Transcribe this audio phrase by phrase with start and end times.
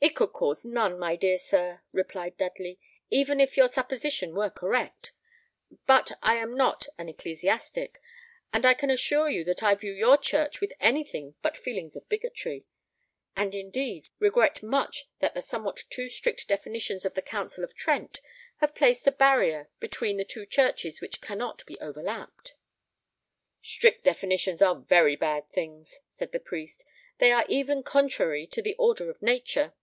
[0.00, 2.78] "It could cause none, my dear sir," replied Dudley,
[3.10, 5.10] "even if your supposition were correct;
[5.88, 8.00] but I am not an ecclesiastic,
[8.52, 12.64] and I can assure you I view your church with anything but feelings of bigotry;
[13.34, 18.20] and, indeed, regret much that the somewhat too strict definitions of the Council of Trent
[18.58, 22.54] have placed a barrier between the two churches which cannot be overleaped."
[23.62, 26.84] "Strict definitions are very bad things," said the priest;
[27.18, 29.74] "they are even contrary to the order of nature.